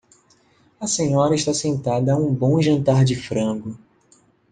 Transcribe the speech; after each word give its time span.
A 0.79 0.87
senhora 0.87 1.35
está 1.35 1.53
sentada 1.53 2.11
a 2.11 2.17
um 2.17 2.33
bom 2.33 2.59
jantar 2.59 3.05
de 3.05 3.15
frango. 3.15 3.77